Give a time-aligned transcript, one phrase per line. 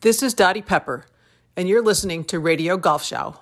[0.00, 1.06] This is Dottie Pepper,
[1.56, 3.40] and you're listening to Radio Golf Show.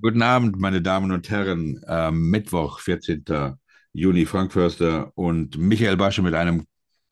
[0.00, 1.84] Guten Abend, meine Damen und Herren.
[1.88, 3.24] Ähm, Mittwoch, 14.
[3.92, 6.66] Juni, Frank Förster und Michael Basche mit einem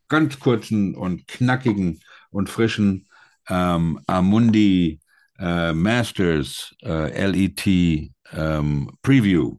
[0.07, 1.99] ganz kurzen und knackigen
[2.31, 3.09] und frischen
[3.49, 5.01] ähm, Amundi
[5.41, 9.57] äh, Masters äh, LET ähm, Preview.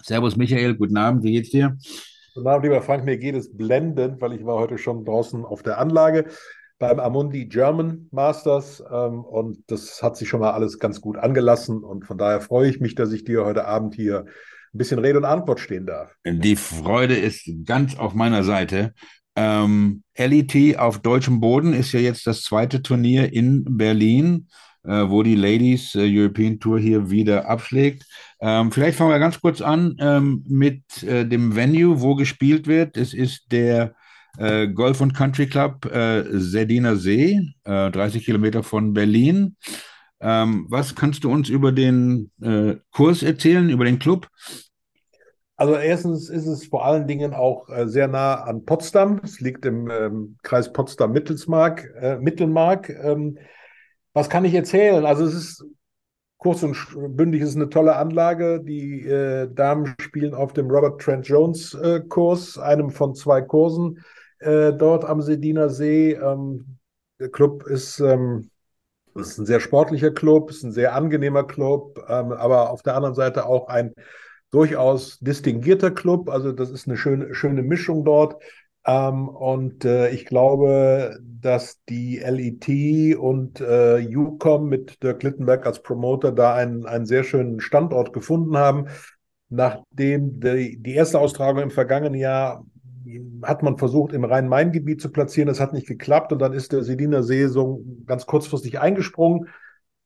[0.00, 1.76] Servus Michael, guten Abend, wie geht's dir?
[2.34, 5.62] Guten Abend, lieber Frank, mir geht es blendend, weil ich war heute schon draußen auf
[5.62, 6.24] der Anlage
[6.78, 11.82] beim Amundi German Masters ähm, und das hat sich schon mal alles ganz gut angelassen
[11.82, 14.26] und von daher freue ich mich, dass ich dir heute Abend hier
[14.74, 16.14] ein bisschen Rede und Antwort stehen darf.
[16.24, 18.92] Die Freude ist ganz auf meiner Seite.
[19.34, 24.48] Ähm, LET auf deutschem Boden ist ja jetzt das zweite Turnier in Berlin,
[24.84, 28.04] äh, wo die Ladies äh, European Tour hier wieder abschlägt.
[28.40, 32.96] Ähm, vielleicht fangen wir ganz kurz an ähm, mit äh, dem Venue, wo gespielt wird.
[32.96, 33.94] Es ist der
[34.38, 39.56] äh, Golf und Country Club äh, Serdiner See, äh, 30 Kilometer von Berlin.
[40.20, 44.28] Ähm, was kannst du uns über den äh, Kurs erzählen, über den Club?
[45.56, 49.20] Also erstens ist es vor allen Dingen auch äh, sehr nah an Potsdam.
[49.24, 51.92] Es liegt im ähm, Kreis Potsdam-Mittelmark.
[52.00, 52.90] Äh, Mittelmark.
[52.90, 53.38] Ähm,
[54.12, 55.04] was kann ich erzählen?
[55.04, 55.64] Also es ist
[56.36, 56.76] kurz und
[57.16, 58.60] bündig, es ist eine tolle Anlage.
[58.62, 63.98] Die äh, Damen spielen auf dem Robert Trent Jones äh, Kurs, einem von zwei Kursen
[64.40, 66.12] äh, dort am Sediner See.
[66.12, 66.78] Ähm,
[67.20, 68.50] der Club ist, ähm,
[69.14, 73.14] ist ein sehr sportlicher Club, ist ein sehr angenehmer Club, ähm, aber auf der anderen
[73.14, 73.94] Seite auch ein
[74.50, 76.30] durchaus distinguierter Club.
[76.30, 78.42] Also das ist eine schöne, schöne Mischung dort.
[78.86, 85.82] Ähm, und äh, ich glaube, dass die LET und äh, UCOM mit Dirk Littenberg als
[85.82, 88.86] Promoter da einen, einen sehr schönen Standort gefunden haben.
[89.50, 92.64] Nachdem die, die erste Austragung im vergangenen Jahr
[93.42, 95.48] hat man versucht, im Rhein-Main-Gebiet zu platzieren.
[95.48, 99.48] Das hat nicht geklappt und dann ist der Sediner See so ganz kurzfristig eingesprungen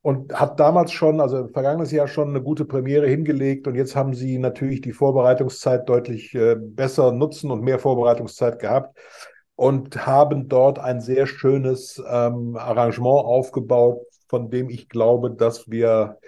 [0.02, 3.94] und hat damals schon, also im vergangenen Jahr schon eine gute Premiere hingelegt und jetzt
[3.94, 8.98] haben sie natürlich die Vorbereitungszeit deutlich äh, besser nutzen und mehr Vorbereitungszeit gehabt
[9.54, 16.18] und haben dort ein sehr schönes ähm, Arrangement aufgebaut, von dem ich glaube, dass wir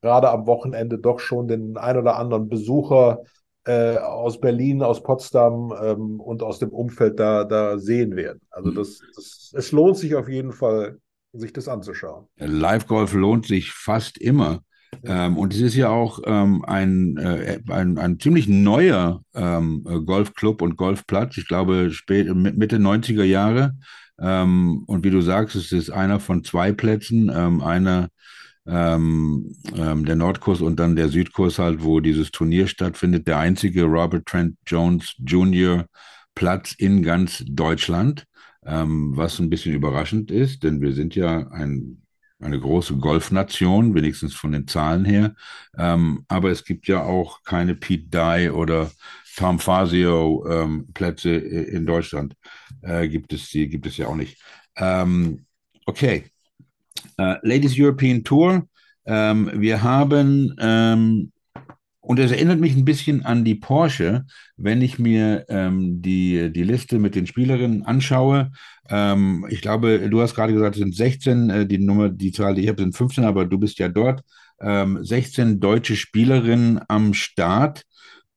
[0.00, 3.22] gerade am Wochenende doch schon den ein oder anderen Besucher
[3.68, 8.40] äh, aus Berlin, aus Potsdam ähm, und aus dem Umfeld da, da sehen werden.
[8.50, 10.98] Also das, das, es lohnt sich auf jeden Fall,
[11.34, 12.26] sich das anzuschauen.
[12.38, 14.62] Live-Golf lohnt sich fast immer.
[15.04, 20.62] Ähm, und es ist ja auch ähm, ein, äh, ein, ein ziemlich neuer ähm, Golfclub
[20.62, 21.36] und Golfplatz.
[21.36, 23.76] Ich glaube, spät, Mitte 90er Jahre.
[24.18, 27.30] Ähm, und wie du sagst, es ist einer von zwei Plätzen.
[27.34, 28.08] Ähm, einer
[28.68, 33.84] ähm, ähm, der Nordkurs und dann der Südkurs halt, wo dieses Turnier stattfindet, der einzige
[33.84, 35.86] Robert Trent Jones Jr.
[36.34, 38.24] Platz in ganz Deutschland,
[38.64, 42.02] ähm, was ein bisschen überraschend ist, denn wir sind ja ein,
[42.40, 45.34] eine große Golfnation, wenigstens von den Zahlen her,
[45.76, 48.90] ähm, aber es gibt ja auch keine Pete Dye oder
[49.36, 52.34] Tom Fazio ähm, Plätze in Deutschland,
[52.82, 54.42] äh, gibt es die, gibt es ja auch nicht.
[54.76, 55.46] Ähm,
[55.86, 56.24] okay,
[57.18, 58.68] Uh, Ladies European Tour.
[59.06, 61.32] Ähm, wir haben, ähm,
[62.00, 64.24] und es erinnert mich ein bisschen an die Porsche,
[64.56, 68.50] wenn ich mir ähm, die, die Liste mit den Spielerinnen anschaue.
[68.88, 72.54] Ähm, ich glaube, du hast gerade gesagt, es sind 16, äh, die Nummer, die Zahl,
[72.54, 74.22] die ich habe, sind 15, aber du bist ja dort.
[74.60, 77.84] 16 ähm, deutsche Spielerinnen am Start.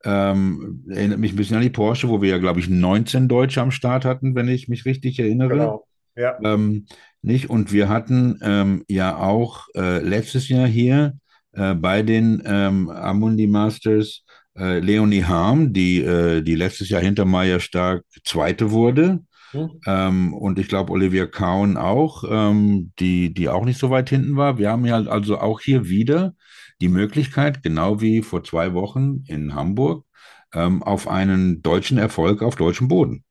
[0.04, 3.62] Ähm, erinnert mich ein bisschen an die Porsche, wo wir ja, glaube ich, 19 Deutsche
[3.62, 5.50] am Start hatten, wenn ich mich richtig erinnere.
[5.50, 5.88] Genau.
[6.16, 6.38] Ja.
[6.44, 6.86] Ähm,
[7.22, 7.50] nicht?
[7.50, 11.18] Und wir hatten ähm, ja auch äh, letztes Jahr hier
[11.54, 14.24] äh, bei den ähm, Amundi Masters
[14.58, 19.24] äh, Leonie Harm, die, äh, die letztes Jahr hinter Maya Stark Zweite wurde.
[19.54, 19.70] Mhm.
[19.86, 24.36] Ähm, und ich glaube, Olivia Kauen auch, ähm, die, die auch nicht so weit hinten
[24.38, 24.58] war.
[24.58, 26.36] Wir haben ja also auch hier wieder
[26.80, 30.06] die Möglichkeit, genau wie vor zwei Wochen in Hamburg,
[30.54, 33.24] ähm, auf einen deutschen Erfolg auf deutschem Boden.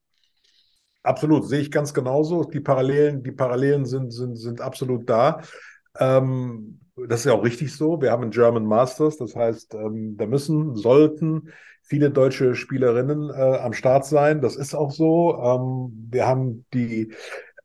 [1.02, 2.44] Absolut, sehe ich ganz genauso.
[2.44, 5.40] Die Parallelen, die Parallelen sind, sind, sind absolut da.
[5.98, 8.00] Ähm, das ist ja auch richtig so.
[8.02, 11.48] Wir haben einen German Masters, das heißt, ähm, da müssen, sollten
[11.82, 14.42] viele deutsche Spielerinnen äh, am Start sein.
[14.42, 15.38] Das ist auch so.
[15.42, 17.14] Ähm, wir haben die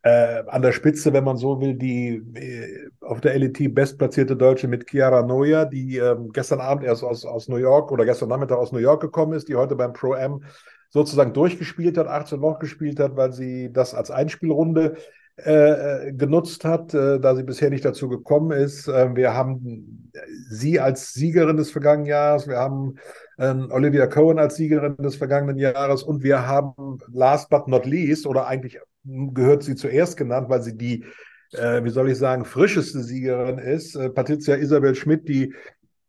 [0.03, 4.67] äh, an der Spitze, wenn man so will, die äh, auf der LET bestplatzierte Deutsche
[4.69, 8.57] mit Chiara Neuer, die äh, gestern Abend erst aus, aus New York oder gestern Nachmittag
[8.59, 10.41] aus New York gekommen ist, die heute beim Pro M
[10.89, 14.95] sozusagen durchgespielt hat, 18 Loch gespielt hat, weil sie das als Einspielrunde
[15.37, 18.87] äh, genutzt hat, äh, da sie bisher nicht dazu gekommen ist.
[18.87, 20.11] Äh, wir haben
[20.49, 22.95] sie als Siegerin des vergangenen Jahres, wir haben
[23.37, 28.25] ähm, Olivia Cohen als Siegerin des vergangenen Jahres und wir haben last but not least,
[28.27, 31.03] oder eigentlich gehört sie zuerst genannt, weil sie die,
[31.51, 35.53] äh, wie soll ich sagen, frischeste Siegerin ist, äh, Patricia Isabel Schmidt, die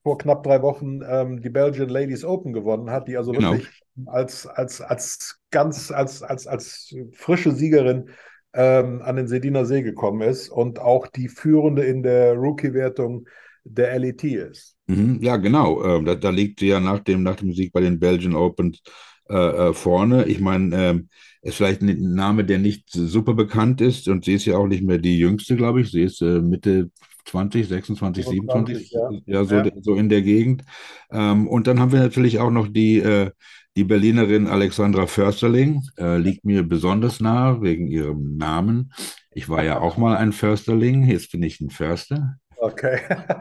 [0.04, 3.54] vor knapp drei Wochen ähm, die Belgian Ladies Open gewonnen hat, die also genau.
[3.54, 8.10] wirklich als, als, als ganz, als, als, als frische Siegerin
[8.52, 13.26] ähm, an den Sediner See gekommen ist und auch die führende in der Rookie-Wertung
[13.64, 14.76] der LET ist.
[14.86, 15.84] Mhm, ja, genau.
[15.84, 18.80] Ähm, da, da, liegt sie ja nach dem, nach dem Sieg bei den Belgian Opens
[19.28, 20.26] äh, äh, vorne.
[20.26, 21.08] Ich meine, ähm,
[21.42, 24.82] ist vielleicht ein Name, der nicht super bekannt ist und sie ist ja auch nicht
[24.82, 25.90] mehr die jüngste, glaube ich.
[25.90, 26.90] Sie ist äh, Mitte
[27.26, 29.70] 20, 26, 27, ja, ja, so, ja.
[29.80, 30.62] so in der Gegend.
[31.10, 33.30] Ähm, und dann haben wir natürlich auch noch die, äh,
[33.76, 38.92] die Berlinerin Alexandra Försterling, äh, liegt mir besonders nahe wegen ihrem Namen.
[39.30, 42.38] Ich war ja auch mal ein Försterling, jetzt bin ich ein Förster.
[42.56, 43.00] Okay.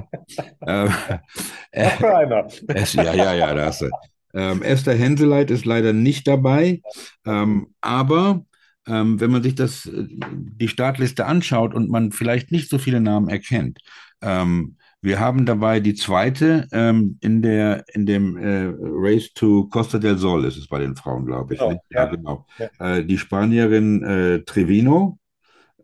[0.67, 0.89] ähm,
[1.71, 2.47] äh, einer.
[2.67, 3.89] Es, ja, ja, ja, da hast du.
[4.33, 6.81] Ähm, Esther Henseleit ist leider nicht dabei,
[7.25, 8.45] ähm, aber
[8.85, 12.99] ähm, wenn man sich das, äh, die Startliste anschaut und man vielleicht nicht so viele
[12.99, 13.79] Namen erkennt,
[14.21, 19.99] ähm, wir haben dabei die zweite ähm, in der in dem äh, Race to Costa
[19.99, 21.59] del Sol ist es bei den Frauen, glaube ich.
[21.59, 22.45] Genau, ja, ja, genau.
[22.57, 22.97] Ja.
[22.97, 25.19] Äh, die Spanierin äh, Trevino,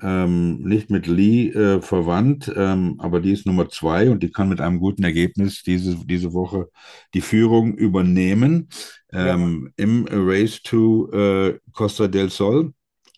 [0.02, 4.50] ähm, nicht mit Lee äh, verwandt, ähm, aber die ist Nummer zwei und die kann
[4.50, 6.70] mit einem guten Ergebnis diese, diese Woche
[7.14, 8.70] die Führung übernehmen
[9.14, 9.84] ähm, ja.
[9.84, 12.74] im Race to äh, Costa del Sol.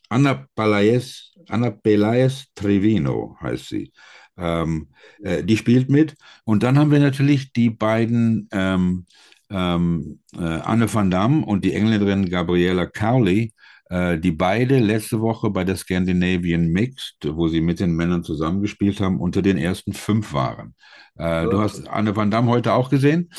[0.10, 3.94] Ana Pelaez, Ana Pelaez Trevino heißt sie.
[4.38, 4.88] Ähm,
[5.22, 6.16] äh, die spielt mit.
[6.44, 9.06] Und dann haben wir natürlich die beiden ähm,
[9.50, 13.54] ähm, äh, Anne van Dam und die Engländerin Gabriella Cowley,
[13.90, 19.00] äh, die beide letzte Woche bei der Scandinavian Mixed, wo sie mit den Männern zusammengespielt
[19.00, 20.74] haben, unter den ersten fünf waren.
[21.16, 23.30] Äh, du hast Anne van Dam heute auch gesehen?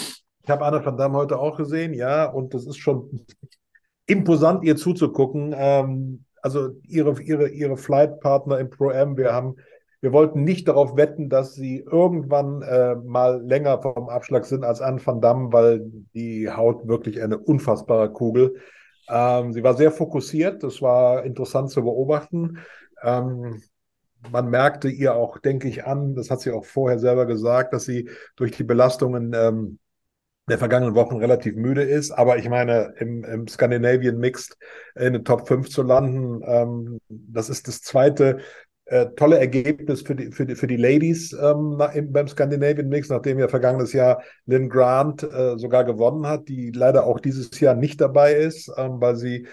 [0.42, 3.26] Ich habe Anne van Dam heute auch gesehen, ja, und das ist schon
[4.06, 5.54] imposant, ihr zuzugucken.
[5.56, 9.56] Ähm, also ihre, ihre, ihre Flight-Partner im Pro-Am, wir haben
[10.04, 14.82] wir wollten nicht darauf wetten, dass sie irgendwann äh, mal länger vom Abschlag sind als
[14.82, 15.80] Anne van Damme, weil
[16.14, 18.56] die haut wirklich eine unfassbare Kugel.
[19.08, 22.58] Ähm, sie war sehr fokussiert, das war interessant zu beobachten.
[23.02, 23.62] Ähm,
[24.30, 27.86] man merkte ihr auch, denke ich, an, das hat sie auch vorher selber gesagt, dass
[27.86, 29.78] sie durch die Belastungen ähm,
[30.50, 32.10] der vergangenen Wochen relativ müde ist.
[32.10, 34.58] Aber ich meine, im, im Scandinavian Mixed
[34.96, 38.40] in den Top 5 zu landen, ähm, das ist das zweite
[38.86, 42.88] äh, tolle Ergebnis für die, für die, für die Ladies ähm, nach, im, beim Scandinavian
[42.88, 47.58] Mix, nachdem ja vergangenes Jahr Lynn Grant äh, sogar gewonnen hat, die leider auch dieses
[47.60, 49.46] Jahr nicht dabei ist, ähm, weil sie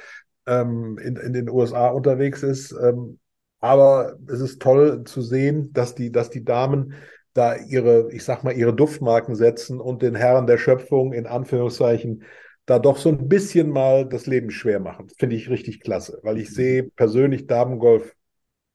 [0.48, 2.74] ähm, in, in den USA unterwegs ist.
[2.74, 3.20] Ähm,
[3.60, 6.96] aber es ist toll zu sehen, dass die, dass die Damen
[7.34, 12.24] da ihre, ich sag mal, ihre Duftmarken setzen und den Herren der Schöpfung in Anführungszeichen
[12.66, 15.08] da doch so ein bisschen mal das Leben schwer machen.
[15.18, 18.16] Finde ich richtig klasse, weil ich sehe persönlich Damengolf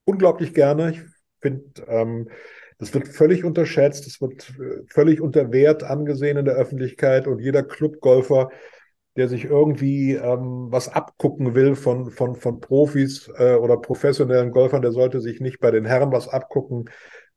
[0.07, 0.93] unglaublich gerne.
[0.93, 1.03] Ich
[1.43, 2.31] finde, ähm,
[2.79, 7.41] das wird völlig unterschätzt, das wird äh, völlig unter Wert angesehen in der Öffentlichkeit und
[7.41, 8.49] jeder Clubgolfer,
[9.17, 14.83] der sich irgendwie ähm, was abgucken will von, von, von Profis äh, oder professionellen Golfern,
[14.83, 16.91] der sollte sich nicht bei den Herren was abgucken,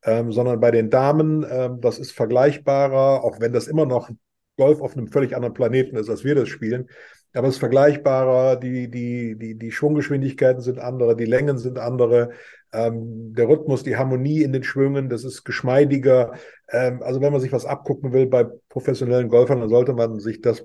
[0.04, 1.44] ähm, sondern bei den Damen.
[1.50, 4.10] Ähm, das ist vergleichbarer, auch wenn das immer noch
[4.58, 6.88] Golf auf einem völlig anderen Planeten ist, als wir das spielen.
[7.32, 12.30] Aber es ist vergleichbarer, die, die, die, die Schwunggeschwindigkeiten sind andere, die Längen sind andere,
[12.72, 16.32] ähm, der Rhythmus, die Harmonie in den Schwüngen, das ist geschmeidiger.
[16.70, 20.40] Ähm, also wenn man sich was abgucken will bei professionellen Golfern, dann sollte man sich
[20.40, 20.64] das,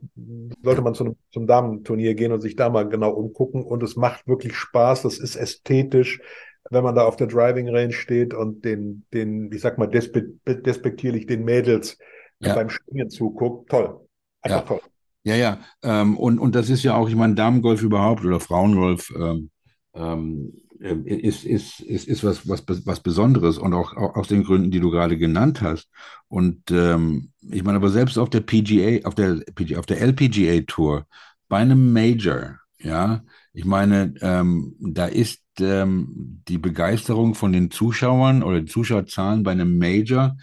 [0.64, 3.64] sollte man zu zum Damenturnier gehen und sich da mal genau umgucken.
[3.64, 6.22] Und es macht wirklich Spaß, das ist ästhetisch,
[6.70, 10.26] wenn man da auf der Driving Range steht und den, den, ich sag mal, despe
[10.46, 11.98] despektierlich den Mädels
[12.40, 12.54] ja.
[12.54, 13.70] beim Springen zuguckt.
[13.70, 14.00] Toll.
[14.42, 14.68] Einfach ja.
[14.68, 14.82] toll.
[15.26, 15.60] Ja, ja.
[15.82, 19.50] Ähm, und, und das ist ja auch, ich meine, Damengolf überhaupt oder Frauengolf ähm,
[19.96, 24.70] ähm, ist, ist, ist, ist was, was, was Besonderes und auch, auch aus den Gründen,
[24.72, 25.90] die du gerade genannt hast.
[26.28, 29.42] Und ähm, ich meine, aber selbst auf der PGA, auf der
[29.78, 31.08] auf der LPGA Tour,
[31.48, 38.44] bei einem Major, ja, ich meine, ähm, da ist ähm, die Begeisterung von den Zuschauern
[38.44, 40.36] oder Zuschauerzahlen bei einem Major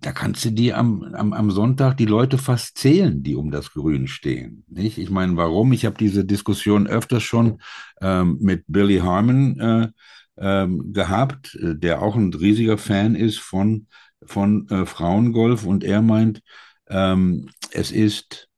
[0.00, 3.72] da kannst du dir am, am, am Sonntag die Leute fast zählen, die um das
[3.72, 4.64] Grün stehen.
[4.68, 4.98] Nicht?
[4.98, 5.72] Ich meine, warum?
[5.72, 7.60] Ich habe diese Diskussion öfters schon
[8.00, 9.88] ähm, mit Billy Harmon äh,
[10.36, 13.86] ähm, gehabt, äh, der auch ein riesiger Fan ist von,
[14.24, 16.42] von äh, Frauengolf und er meint,
[16.88, 18.48] ähm, es ist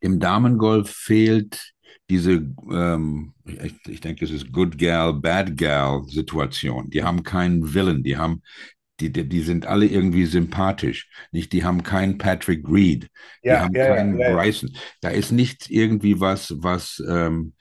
[0.00, 1.72] im Damengolf fehlt
[2.10, 2.32] diese,
[2.70, 6.90] ähm, ich, ich, denke, es ist Good Gal, Bad Gal Situation.
[6.90, 8.42] Die haben keinen Willen, die haben,
[9.02, 11.08] die, die, die sind alle irgendwie sympathisch.
[11.32, 13.08] Nicht, die haben keinen Patrick Reed,
[13.42, 14.70] die ja, haben ja, keinen ja, Bryson.
[15.00, 17.54] Da ist nichts irgendwie was, was, ähm,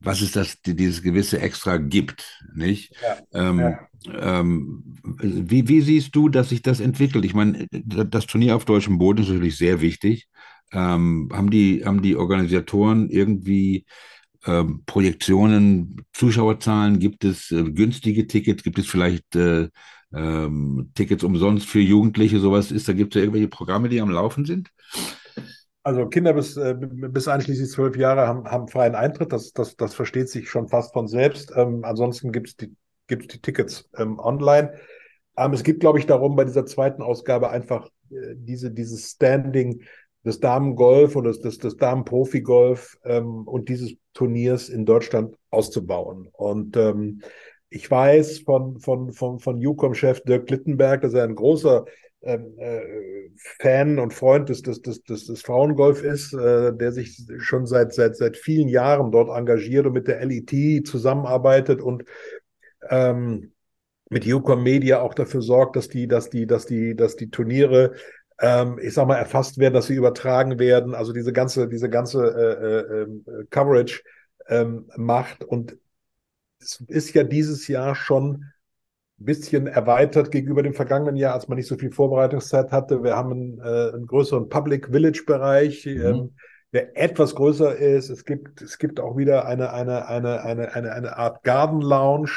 [0.00, 2.94] was ist das, dieses gewisse Extra gibt, nicht?
[3.32, 3.76] Ähm,
[4.20, 4.84] ähm,
[5.20, 7.24] wie, wie siehst du, dass sich das entwickelt?
[7.24, 10.28] Ich meine, das Turnier auf deutschem Boden ist natürlich sehr wichtig.
[10.72, 13.86] Ähm, haben die, haben die Organisatoren irgendwie
[14.48, 16.98] ähm, Projektionen, Zuschauerzahlen?
[16.98, 18.62] Gibt es äh, günstige Tickets?
[18.62, 19.68] Gibt es vielleicht äh,
[20.14, 22.40] ähm, Tickets umsonst für Jugendliche?
[22.40, 22.94] Sowas ist da?
[22.94, 24.70] Gibt es da irgendwelche Programme, die am Laufen sind?
[25.82, 29.32] Also Kinder bis, äh, bis einschließlich zwölf Jahre haben, haben freien Eintritt.
[29.32, 31.52] Das, das, das versteht sich schon fast von selbst.
[31.54, 32.74] Ähm, ansonsten gibt es die,
[33.06, 34.72] gibt's die Tickets ähm, online.
[35.36, 39.82] Ähm, es geht, glaube ich, darum, bei dieser zweiten Ausgabe einfach äh, diese, dieses Standing
[40.24, 46.28] des Damengolf und des, des, des Damen-Profi-Golf ähm, und dieses Turniers in Deutschland auszubauen.
[46.32, 47.22] Und ähm,
[47.70, 51.84] ich weiß von, von, von, von UCOM-Chef Dirk Glittenberg, dass er ein großer
[52.22, 52.80] ähm, äh,
[53.36, 57.94] Fan und Freund des, des, des, des, des Frauengolf ist, äh, der sich schon seit,
[57.94, 62.04] seit, seit vielen Jahren dort engagiert und mit der LET zusammenarbeitet und
[62.90, 63.52] ähm,
[64.10, 67.92] mit UCOM Media auch dafür sorgt, dass die, dass die, dass die, dass die Turniere
[68.40, 72.24] ähm, ich sag mal, erfasst werden, dass sie übertragen werden, also diese ganze, diese ganze
[72.24, 74.02] äh, äh, ähm, Coverage
[74.48, 75.44] ähm, macht.
[75.44, 75.76] Und
[76.60, 78.44] es ist ja dieses Jahr schon
[79.20, 83.02] ein bisschen erweitert gegenüber dem vergangenen Jahr, als man nicht so viel Vorbereitungszeit hatte.
[83.02, 85.86] Wir haben einen, äh, einen größeren Public Village Bereich.
[85.86, 86.00] Mhm.
[86.00, 86.30] Ähm,
[86.72, 88.10] der etwas größer ist.
[88.10, 92.30] Es gibt, es gibt auch wieder eine, eine, eine, eine, eine, eine Art Garden Lounge,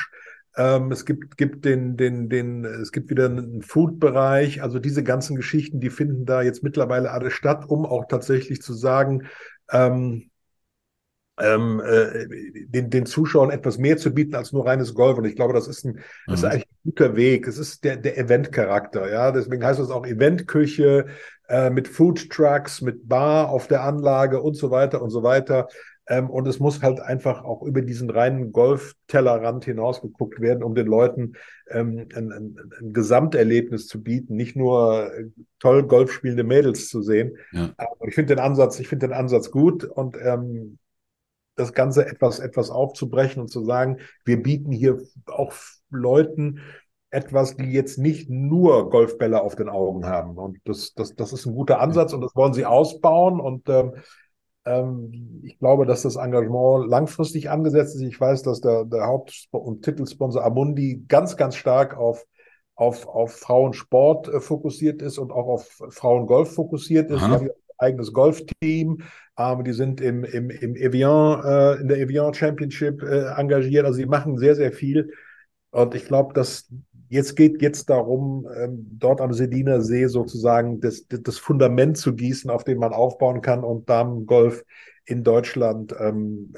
[0.57, 4.61] ähm, es gibt, gibt den, den, den, es gibt wieder einen Food-Bereich.
[4.61, 8.73] Also diese ganzen Geschichten, die finden da jetzt mittlerweile alle statt, um auch tatsächlich zu
[8.73, 9.27] sagen,
[9.71, 10.29] ähm,
[11.39, 12.27] ähm, äh,
[12.67, 15.17] den, den Zuschauern etwas mehr zu bieten als nur reines Golf.
[15.17, 16.51] Und ich glaube, das ist ein, das ist mhm.
[16.51, 17.47] eigentlich ein guter Weg.
[17.47, 19.09] Es ist der, der Event-Charakter.
[19.09, 21.07] Ja, deswegen heißt es auch Eventküche
[21.47, 25.67] äh, mit Food Trucks, mit Bar auf der Anlage und so weiter und so weiter.
[26.11, 30.87] Ähm, und es muss halt einfach auch über diesen reinen Golftellerrand hinausgeguckt werden, um den
[30.87, 31.37] Leuten
[31.69, 37.01] ähm, ein, ein, ein, Gesamterlebnis zu bieten, nicht nur äh, toll Golf spielende Mädels zu
[37.01, 37.37] sehen.
[37.53, 37.73] Ja.
[37.77, 40.79] Aber ich finde den Ansatz, ich finde den Ansatz gut und ähm,
[41.55, 45.53] das Ganze etwas, etwas aufzubrechen und zu sagen, wir bieten hier auch
[45.91, 46.59] Leuten
[47.09, 50.37] etwas, die jetzt nicht nur Golfbälle auf den Augen haben.
[50.37, 53.39] Und das, das, das ist ein guter Ansatz und das wollen sie ausbauen.
[53.39, 54.01] Und ähm, ähm,
[55.41, 58.01] ich glaube, dass das Engagement langfristig angesetzt ist.
[58.01, 62.25] Ich weiß, dass der, der Haupt- und Titelsponsor Amundi ganz, ganz stark auf,
[62.75, 67.17] auf, auf Frauensport äh, fokussiert ist und auch auf Frauengolf fokussiert ist.
[67.17, 67.27] Aha.
[67.27, 68.99] Die haben ein eigenes Golfteam.
[69.37, 73.85] Ähm, die sind im, im, im Evian, äh, in der Evian Championship äh, engagiert.
[73.85, 75.11] Also sie machen sehr, sehr viel.
[75.71, 76.71] Und ich glaube, dass
[77.11, 82.49] Jetzt geht jetzt darum, ähm, dort am Sediner See sozusagen das, das Fundament zu gießen,
[82.49, 84.63] auf dem man aufbauen kann und Damengolf
[85.03, 86.53] in Deutschland, ähm,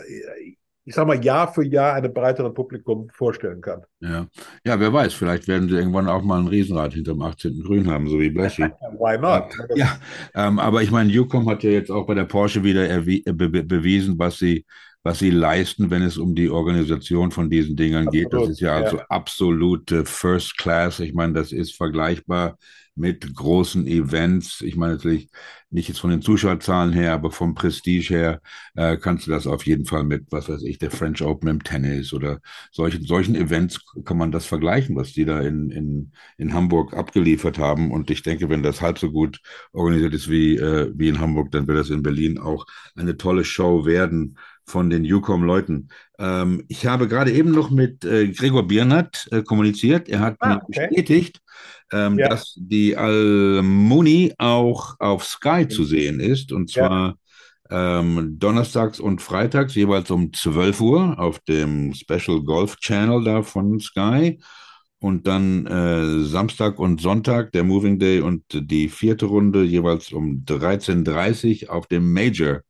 [0.86, 3.82] ich sag mal, Jahr für Jahr einem breiteren Publikum vorstellen kann.
[4.00, 4.28] Ja.
[4.64, 7.64] ja, wer weiß, vielleicht werden sie irgendwann auch mal ein Riesenrad hinter dem 18.
[7.64, 8.62] Grün haben, so wie Blessy.
[9.00, 9.56] Why not?
[9.76, 9.98] Ja,
[10.36, 14.20] ähm, aber ich meine, Ucom hat ja jetzt auch bei der Porsche wieder be bewiesen,
[14.20, 14.66] was sie
[15.04, 18.34] was sie leisten, wenn es um die Organisation von diesen Dingern Absolut, geht.
[18.34, 19.06] Das ist ja also ja.
[19.10, 21.00] absolute First Class.
[21.02, 22.58] Ich meine, das ist vergleichbar
[22.96, 24.62] mit großen Events.
[24.62, 25.30] Ich meine natürlich
[25.72, 28.42] nicht jetzt von den Zuschauerzahlen her, aber vom Prestige her
[28.76, 31.64] äh, kannst du das auf jeden Fall mit, was weiß ich, der French Open im
[31.64, 32.40] Tennis oder
[32.72, 37.58] solchen, solchen Events kann man das vergleichen, was die da in, in, in Hamburg abgeliefert
[37.58, 37.92] haben.
[37.92, 39.42] Und ich denke, wenn das halb so gut
[39.72, 43.44] organisiert ist wie, äh, wie in Hamburg, dann wird das in Berlin auch eine tolle
[43.44, 45.90] Show werden von den UCOM-Leuten.
[46.20, 50.10] Ähm, ich habe gerade eben noch mit äh, Gregor Biernat äh, kommuniziert.
[50.10, 50.88] Er hat ah, okay.
[50.90, 51.42] bestätigt,
[51.92, 52.30] ähm, ja.
[52.30, 56.52] dass die Almuni auch auf Sky zu sehen ist.
[56.52, 57.18] Und zwar
[57.70, 58.00] ja.
[58.00, 63.80] ähm, donnerstags und freitags jeweils um 12 Uhr auf dem Special Golf Channel da von
[63.80, 64.40] Sky.
[65.00, 70.46] Und dann äh, Samstag und Sonntag, der Moving Day und die vierte Runde jeweils um
[70.46, 72.62] 13.30 Uhr auf dem Major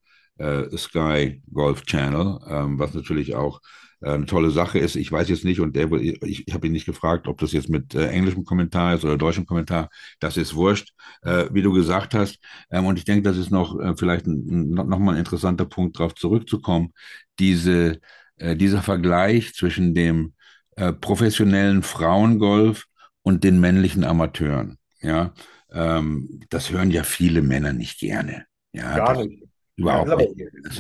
[0.78, 3.62] Sky Golf Channel, ähm, was natürlich auch
[4.02, 4.96] äh, eine tolle Sache ist.
[4.96, 7.70] Ich weiß jetzt nicht, und der, ich, ich habe ihn nicht gefragt, ob das jetzt
[7.70, 9.90] mit äh, englischem Kommentar ist oder deutschem Kommentar.
[10.20, 12.40] Das ist wurscht, äh, wie du gesagt hast.
[12.72, 16.00] Ähm, und ich denke, das ist noch äh, vielleicht ein, noch mal ein interessanter Punkt,
[16.00, 16.94] darauf zurückzukommen.
[17.40, 18.00] Diese,
[18.38, 20.34] äh, dieser Vergleich zwischen dem
[20.76, 22.86] äh, professionellen Frauengolf
[23.22, 24.78] und den männlichen Amateuren.
[25.02, 25.34] Ja,
[25.72, 28.46] ähm, das hören ja viele Männer nicht gerne.
[28.74, 29.44] Ja, Gar das, nicht.
[29.76, 30.16] Überhaupt Ja,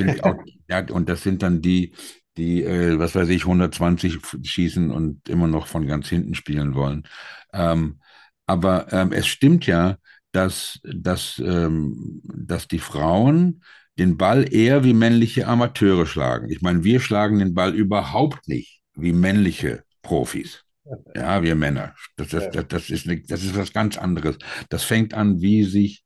[0.06, 0.24] nicht.
[0.24, 0.36] Auch,
[0.70, 1.94] ja, und das sind dann die,
[2.38, 7.04] die, äh, was weiß ich, 120 schießen und immer noch von ganz hinten spielen wollen.
[7.54, 8.00] Ähm,
[8.46, 9.98] aber ähm, es stimmt ja,
[10.32, 13.64] dass, dass, ähm, dass die Frauen
[14.00, 16.50] den Ball eher wie männliche Amateure schlagen.
[16.50, 20.64] Ich meine, wir schlagen den Ball überhaupt nicht wie männliche Profis.
[21.16, 21.96] Ja, wir Männer.
[22.18, 24.38] Das, das, das, das, ist, eine, das ist was ganz anderes.
[24.70, 26.03] Das fängt an, wie sich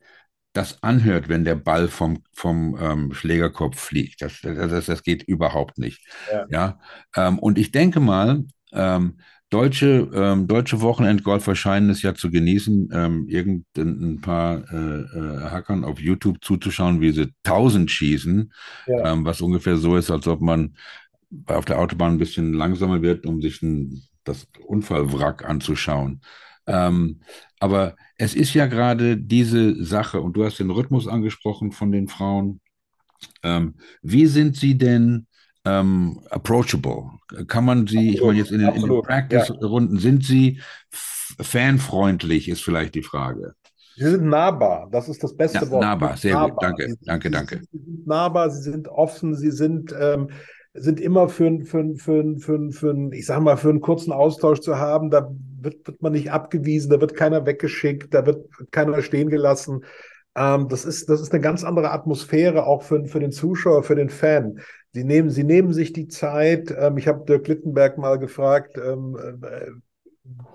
[0.57, 4.21] das anhört, wenn der Ball vom, vom ähm, Schlägerkopf fliegt.
[4.21, 6.05] Das, das, das geht überhaupt nicht.
[6.31, 6.45] Ja.
[6.49, 6.79] Ja,
[7.15, 12.89] ähm, und ich denke mal, ähm, deutsche, ähm, deutsche Wochenendgolfer scheinen es ja zu genießen,
[12.91, 18.51] ähm, irgendein paar äh, äh, Hackern auf YouTube zuzuschauen, wie sie 1000 schießen,
[18.87, 19.13] Ja.
[19.13, 20.75] ähm, was ungefähr so ist, als ob man
[21.45, 26.21] auf der Autobahn ein bisschen langsamer wird, um sich ein, das Unfallwrack anzuschauen.
[26.67, 27.21] Ähm,
[27.59, 32.07] aber es ist ja gerade diese Sache, und du hast den Rhythmus angesprochen von den
[32.07, 32.61] Frauen.
[33.43, 35.27] Ähm, wie sind sie denn
[35.65, 37.11] ähm, approachable?
[37.47, 42.63] Kann man sie, ich meine jetzt in den, den Absolut, Practice-Runden, sind sie fanfreundlich, ist
[42.63, 43.55] vielleicht die Frage.
[43.95, 45.89] Sie sind nahbar, das ist das beste Ja, Wort.
[45.89, 47.63] nahbar, sehr gut, danke, Sie, danke, danke.
[47.71, 50.29] Sie sind nahbar, sie sind offen, sie sind, ähm,
[50.73, 54.61] sind immer für, für, für, für, für, ein- ich sag mal, für einen kurzen Austausch
[54.61, 55.09] zu haben.
[55.09, 59.85] Da wird, wird man nicht abgewiesen, da wird keiner weggeschickt, da wird keiner stehen gelassen.
[60.35, 63.95] Ähm, das ist, das ist eine ganz andere Atmosphäre, auch für, für den Zuschauer, für
[63.95, 64.59] den Fan.
[64.93, 66.73] Sie nehmen, sie nehmen sich die Zeit.
[66.77, 69.71] Ähm, ich habe Dirk Littenberg mal gefragt, ähm, äh,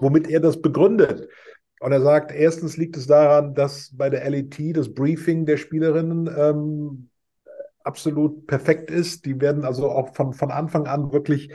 [0.00, 1.28] womit er das begründet.
[1.80, 6.30] Und er sagt, erstens liegt es daran, dass bei der LET das Briefing der Spielerinnen
[6.36, 7.08] ähm,
[7.82, 9.24] absolut perfekt ist.
[9.26, 11.52] Die werden also auch von, von Anfang an wirklich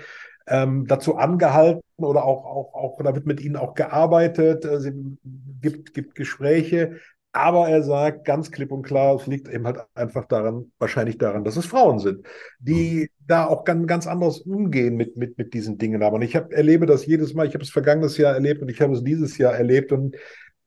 [0.48, 4.66] ähm, dazu angehalten oder auch, auch, auch, da wird mit ihnen auch gearbeitet.
[4.66, 5.18] Äh, Sie
[5.62, 7.00] gibt, gibt Gespräche.
[7.34, 11.44] Aber er sagt ganz klipp und klar, es liegt eben halt einfach daran, wahrscheinlich daran,
[11.44, 12.26] dass es Frauen sind,
[12.60, 16.02] die da auch ganz, ganz anders umgehen mit, mit, mit diesen Dingen.
[16.02, 17.46] Aber ich hab, erlebe das jedes Mal.
[17.46, 19.92] Ich habe es vergangenes Jahr erlebt und ich habe es dieses Jahr erlebt.
[19.92, 20.16] Und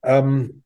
[0.04, 0.62] ähm,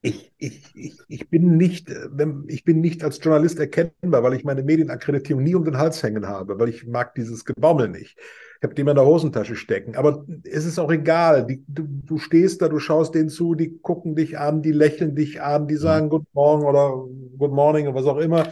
[0.00, 2.08] ich, ich, ich, ich bin nicht, äh,
[2.46, 6.26] ich bin nicht als Journalist erkennbar, weil ich meine Medienakkreditierung nie um den Hals hängen
[6.28, 8.16] habe, weil ich mag dieses Gebaumel nicht.
[8.16, 9.96] Ich habe die immer in der Hosentasche stecken.
[9.96, 11.46] Aber es ist auch egal.
[11.46, 15.14] Die, du, du stehst da, du schaust denen zu, die gucken dich an, die lächeln
[15.14, 17.04] dich an, die sagen Good Morning oder
[17.36, 18.48] Good Morning oder was auch immer.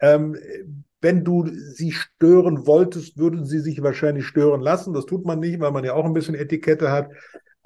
[0.00, 0.36] Ähm,
[1.00, 4.94] wenn du sie stören wolltest, würden sie sich wahrscheinlich stören lassen.
[4.94, 7.10] Das tut man nicht, weil man ja auch ein bisschen Etikette hat.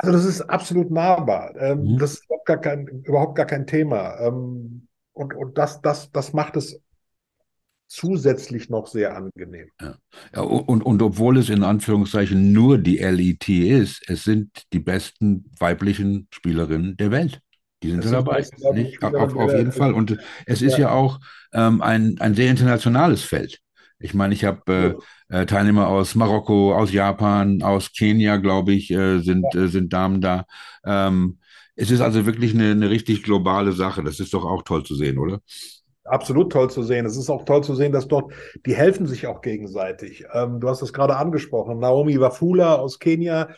[0.03, 1.55] Also das ist absolut nahbar.
[1.57, 1.99] Ähm, Mhm.
[1.99, 4.19] Das ist überhaupt gar kein, überhaupt gar kein Thema.
[4.21, 6.81] Ähm, und und das, das, das macht es
[7.87, 9.71] zusätzlich noch sehr angenehm.
[10.35, 15.51] Ja, und, und obwohl es in Anführungszeichen nur die LET ist, es sind die besten
[15.59, 17.41] weiblichen Spielerinnen der Welt.
[17.83, 18.83] Die sind Es da sind die dabei.
[18.83, 19.03] Nicht?
[19.03, 19.73] Auf, auf jeden.
[19.73, 19.93] Fall.
[19.93, 20.95] Und es ist ja, Ja.
[20.95, 21.21] auch
[21.53, 23.61] ähm, ein, ein sehr internationales Feld.
[24.03, 24.99] Ich meine, ich habe
[25.31, 29.93] äh, äh, Teilnehmer aus Marokko, aus Japan, aus Kenia, glaube ich, äh, sind, äh, sind
[29.93, 30.45] Damen da.
[30.85, 31.39] Ähm,
[31.75, 34.03] es ist also wirklich eine, eine richtig globale Sache.
[34.03, 35.41] Das ist doch auch toll zu sehen, oder?
[36.05, 37.07] Absolut toll zu sehen.
[37.07, 38.33] Es ist auch toll zu sehen, dass dort,
[38.67, 40.25] die helfen sich auch gegenseitig.
[40.33, 41.79] Ähm, du hast es gerade angesprochen.
[41.79, 43.49] Naomi Wafula aus Kenia,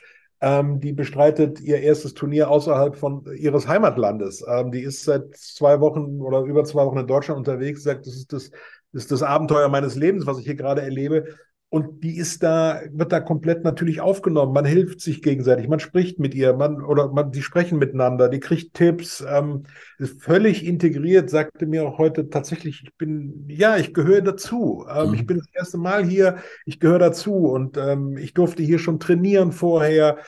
[0.41, 4.45] ähm, die bestreitet ihr erstes Turnier außerhalb von ihres Heimatlandes.
[4.47, 8.15] Ähm, die ist seit zwei Wochen oder über zwei Wochen in Deutschland unterwegs, sagt, das
[8.15, 8.51] ist das
[8.95, 11.27] ist das Abenteuer meines Lebens, was ich hier gerade erlebe.
[11.71, 14.53] Und die ist da, wird da komplett natürlich aufgenommen.
[14.53, 18.39] Man hilft sich gegenseitig, man spricht mit ihr, man oder man, die sprechen miteinander, die
[18.39, 19.65] kriegt Tipps, ähm,
[19.99, 24.87] ist völlig integriert, sagte mir auch heute tatsächlich, ich bin, ja, ich gehöre dazu.
[24.89, 25.15] Ähm, Mhm.
[25.15, 29.01] Ich bin das erste Mal hier, ich gehöre dazu und ähm, ich durfte hier schon
[29.01, 30.19] trainieren vorher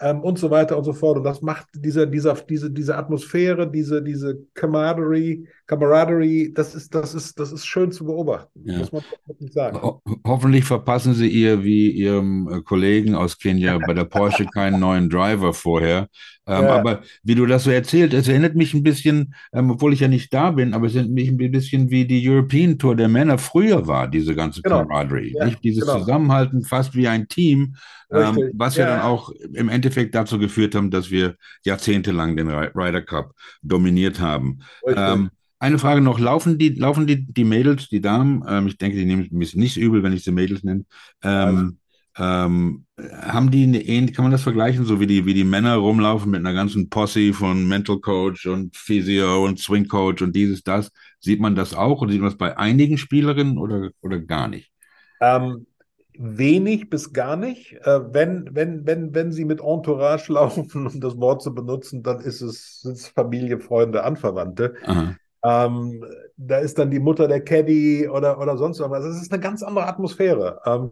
[0.00, 1.18] ähm, und so weiter und so fort.
[1.18, 7.14] Und das macht diese, dieser, diese, diese Atmosphäre, diese, diese Camaraderie, Camaraderie, das ist, das
[7.14, 8.78] ist, das ist schön zu beobachten, Ja.
[8.78, 9.02] muss man
[9.50, 9.82] sagen.
[9.82, 14.78] Ho hoffentlich verpassen Sie ihr wie Ihrem äh, Kollegen aus Kenia bei der Porsche keinen
[14.80, 16.08] neuen Driver vorher.
[16.46, 16.76] Ähm, Ja.
[16.76, 20.08] Aber wie du das so erzählt, es erinnert mich ein bisschen, ähm, obwohl ich ja
[20.08, 23.36] nicht da bin, aber es erinnert mich ein bisschen wie die European Tour der Männer
[23.38, 24.78] früher war, diese ganze Genau.
[24.84, 25.34] Camaraderie.
[25.36, 25.50] Ja?
[25.64, 25.98] Dieses genau.
[25.98, 27.74] Zusammenhalten fast wie ein Team,
[28.12, 28.90] ähm, was ja, Ja.
[28.96, 34.20] dann auch im Endeffekt dazu geführt haben, dass wir jahrzehntelang den Ry- Ryder Cup dominiert
[34.20, 34.60] haben.
[34.86, 38.96] Ähm, eine Frage noch, laufen die, laufen die, die Mädels, die Damen, ähm, ich denke,
[38.96, 40.84] die nehmen es nicht übel, wenn ich sie Mädels nenne,
[41.22, 41.78] ähm,
[42.18, 46.30] ähm, haben die eine kann man das vergleichen, so wie die, wie die Männer rumlaufen
[46.30, 50.90] mit einer ganzen Posse von Mental Coach und Physio und Swing Coach und dieses, das,
[51.20, 54.72] sieht man das auch oder sieht man das bei einigen Spielerinnen oder, oder gar nicht?
[55.20, 55.66] Ähm,
[56.18, 57.74] wenig bis gar nicht.
[57.82, 62.20] Äh, wenn, wenn, wenn, wenn sie mit Entourage laufen, um das Wort zu benutzen, dann
[62.20, 64.74] ist es, sind es Familie, Freunde, Anverwandte.
[65.46, 66.04] Ähm,
[66.36, 69.04] da ist dann die Mutter der Caddy oder, oder sonst irgendwas.
[69.04, 70.60] Es ist eine ganz andere Atmosphäre.
[70.66, 70.90] Ähm,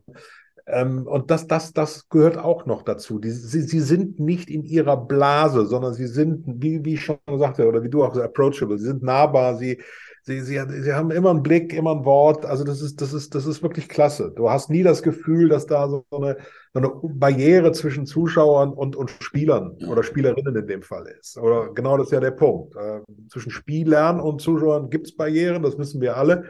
[0.66, 3.18] ähm, und das, das, das gehört auch noch dazu.
[3.18, 7.18] Die, sie, sie sind nicht in ihrer Blase, sondern sie sind, wie, wie ich schon
[7.36, 9.82] sagte, oder wie du auch so approachable, sie sind nahbar, sie,
[10.24, 12.44] sie, sie, sie haben immer einen Blick, immer ein Wort.
[12.46, 14.32] Also das ist, das ist, das ist wirklich klasse.
[14.34, 16.36] Du hast nie das Gefühl, dass da so eine,
[16.72, 21.36] so eine Barriere zwischen Zuschauern und, und Spielern oder Spielerinnen in dem Fall ist.
[21.36, 22.74] Oder genau das ist ja der Punkt.
[22.76, 26.44] Äh, zwischen Spielern und Zuschauern gibt es Barrieren, das wissen wir alle.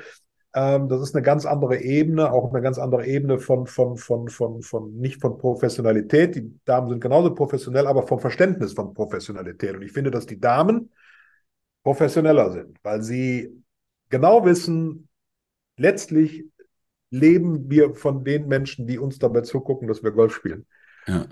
[0.55, 4.29] Ähm, das ist eine ganz andere Ebene, auch eine ganz andere Ebene von, von, von,
[4.29, 6.37] von, von, nicht von Professionalität.
[6.37, 9.75] Die Damen sind genauso professionell, aber vom Verständnis von Professionalität.
[9.75, 10.91] Und ich finde, dass die Damen
[11.83, 13.63] professioneller sind, weil sie
[14.11, 15.09] genau wissen,
[15.77, 16.45] letztlich
[17.11, 20.67] leben wir von den Menschen, die uns dabei zugucken, dass wir Golf spielen.
[21.07, 21.27] Ja.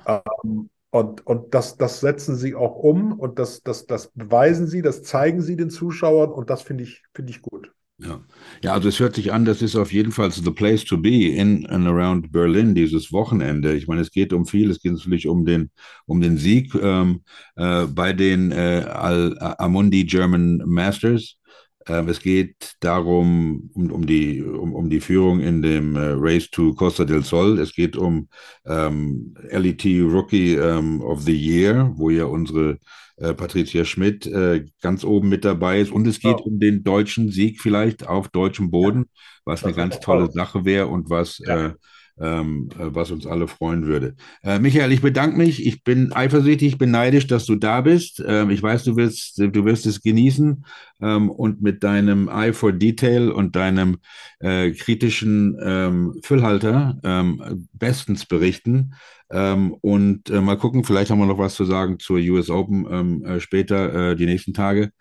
[0.45, 4.83] Ähm, und, und das, das setzen sie auch um und das, das, das beweisen sie,
[4.83, 7.73] das zeigen sie den Zuschauern und das finde ich, finde ich gut.
[7.99, 8.21] Ja.
[8.63, 11.29] ja, also es hört sich an, das ist auf jeden Fall the place to be
[11.29, 13.75] in and around Berlin dieses Wochenende.
[13.75, 15.71] Ich meine, es geht um viel, es geht natürlich um den,
[16.07, 17.23] um den Sieg ähm,
[17.57, 21.39] äh, bei den äh, Al Amundi German Masters.
[21.87, 26.51] Ähm, es geht darum, um, um, die, um, um die Führung in dem äh, Race
[26.51, 27.59] to Costa del Sol.
[27.59, 28.29] Es geht um
[28.67, 32.79] ähm, LET Rookie ähm, of the Year, wo ja unsere
[33.17, 35.93] äh, Patricia Schmidt äh, ganz oben mit dabei ist.
[35.93, 36.45] Und es geht ja.
[36.45, 39.07] um den deutschen Sieg vielleicht auf deutschem Boden,
[39.45, 40.33] was das eine ganz tolle toll.
[40.33, 41.67] Sache wäre und was ja.
[41.67, 41.75] äh,
[42.23, 44.15] ähm, äh, was uns alle freuen würde.
[44.43, 45.67] Äh, Michael, ich bedanke mich.
[45.67, 48.23] Ich bin eifersüchtig, bin neidisch, dass du da bist.
[48.25, 50.65] Ähm, ich weiß, du wirst, du wirst es genießen
[51.03, 53.99] ähm, und mit deinem Eye for Detail und deinem
[54.39, 58.95] äh, kritischen ähm, Füllhalter ähm, bestens berichten.
[59.31, 63.25] Ähm, und äh, mal gucken, vielleicht haben wir noch was zu sagen zur US Open
[63.25, 64.93] äh, später, äh, die nächsten Tage.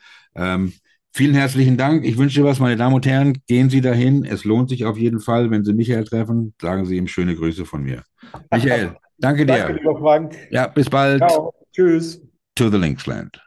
[1.13, 2.05] Vielen herzlichen Dank.
[2.05, 3.37] Ich wünsche dir was, meine Damen und Herren.
[3.45, 4.23] Gehen Sie dahin.
[4.23, 5.51] Es lohnt sich auf jeden Fall.
[5.51, 8.03] Wenn Sie Michael treffen, sagen Sie ihm schöne Grüße von mir.
[8.49, 9.57] Michael, danke dir.
[9.57, 10.35] Danke, lieber Frank.
[10.51, 11.19] Ja, bis bald.
[11.19, 11.53] Ciao.
[11.73, 12.21] Tschüss.
[12.55, 13.41] To the Linksland.